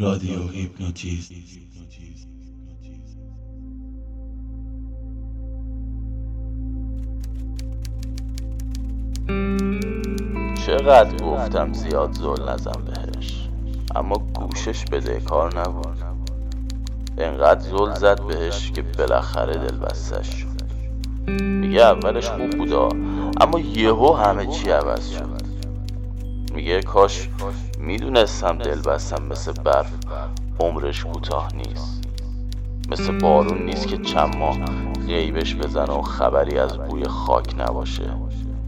[0.00, 1.34] رادیو هیپنوتیزم.
[10.66, 13.48] چقدر گفتم زیاد زل نزن بهش.
[13.96, 15.98] اما گوشش بده کار نبود.
[17.18, 20.48] انقدر زل زد بهش که بالاخره دل بستش شد.
[21.42, 22.88] میگه اولش خوب بودا
[23.40, 25.37] اما یهو همه چی عوض شد.
[26.54, 27.28] میگه کاش
[27.78, 29.92] می‌دونستم دل بستم مثل برف
[30.60, 32.04] عمرش کوتاه نیست.
[32.90, 34.58] مثل بارون نیست که چند ماه
[35.06, 38.10] غیبش بزنه و خبری از بوی خاک نباشه.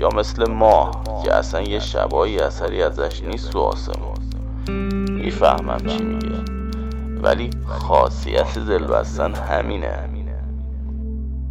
[0.00, 0.90] یا مثل ما
[1.24, 4.18] که اصلا یه شبایی اثری ازش نیست تو آسمون.
[5.08, 6.38] می‌فهمم چی میگه.
[7.22, 10.08] ولی خاصیت دل بستن همینه.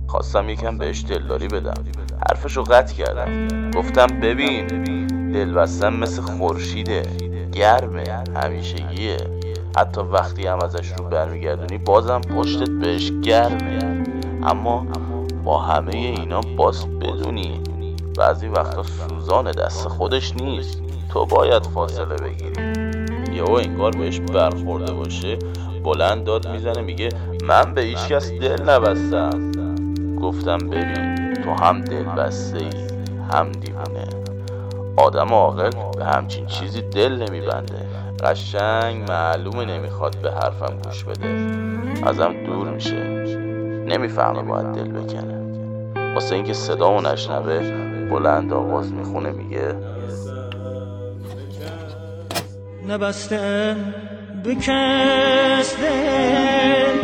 [0.07, 1.84] خواستم یکم بهش دلداری بدم.
[2.30, 3.71] حرفشو قطع کردم.
[3.71, 7.04] گفتم ببین دل بستن مثل خورشیده.
[7.54, 8.04] گرمه
[8.35, 9.18] همیشگیه.
[9.77, 14.04] حتی وقتی هم ازش رو برمیگردونی بازم پشتت بهش گرمه.
[14.43, 14.87] اما
[15.43, 17.62] با همه اینا باز بدونی
[18.18, 20.82] بعضی وقتا سوزان دست خودش نیست.
[21.10, 22.68] تو باید فاصله بگیری.
[23.35, 25.37] یهو انگار بهش برخورده باشه
[25.84, 27.09] بلند داد می‌زنه میگه
[27.43, 29.52] من به هیچ کس دل نبستم.
[30.21, 32.70] گفتم ببین تو هم دل بسته ای
[33.32, 34.07] هم دیوونه.
[34.98, 37.85] آدم عاقل به همچین چیزی دل نمیبنده.
[38.23, 41.27] قشنگ معلومه نمی‌خواد به حرفم گوش بده.
[42.03, 43.03] ازم دور میشه.
[43.87, 45.37] نمی‌فهمه باید دل بکنه.
[46.13, 47.59] واسه اینکه صدامو نشنوه
[48.09, 49.75] بلند آواز می‌خونه میگه
[52.87, 53.75] نبسته
[54.43, 56.98] به کس دل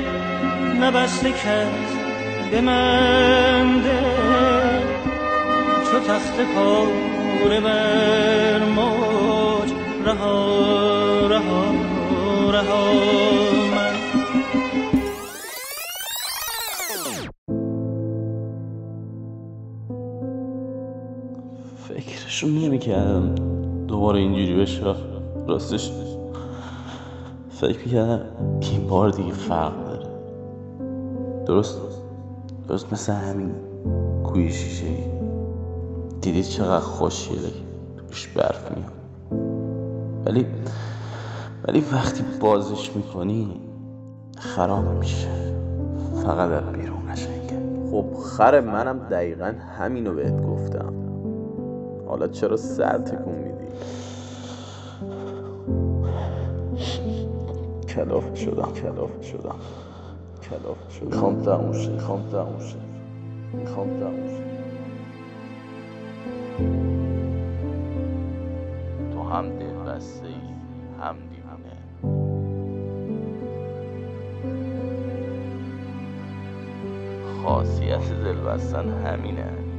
[0.81, 1.93] نبسته کس
[2.51, 3.83] به من
[5.91, 6.37] چو تخت
[7.41, 9.73] پاره بر موج.
[10.05, 11.65] رها رها
[12.51, 12.93] رها
[13.75, 13.93] من.
[21.87, 23.35] فکرشو نمی‌کردم
[23.87, 24.95] دوباره اینجوری بشه.
[25.47, 25.91] راستش
[27.49, 28.21] فکر می‌کردم
[28.61, 30.07] این بار دیگه فرق داره.
[31.45, 31.77] درست؟
[32.67, 33.55] درست مثل همین
[34.23, 35.12] کوی شیشه
[36.25, 37.51] ای دیدید چقدر خوشگله
[38.09, 38.91] توش برف میاد.
[40.25, 40.45] ولی
[41.67, 43.61] ولی وقتی بازش می‌کنی
[44.37, 45.27] خراب میشه.
[46.23, 47.59] فقط از بیرون قشنگه.
[47.91, 50.93] خب خر منم دقیقا همینو بهت گفتم.
[52.07, 53.67] حالا چرا سر تکون میدی؟
[57.87, 58.71] کلافه شدم.
[58.73, 59.55] کلافه شدم.
[60.49, 61.05] کلافه شدم.
[61.07, 62.75] می‌خوام تموم شه می‌خوام تموم شه.
[63.53, 64.62] می‌خوام تموم شه.
[69.43, 70.33] هم دل بسته ای
[71.01, 71.77] هم دیوانه
[77.43, 79.72] خاصیت دل بستن همینه.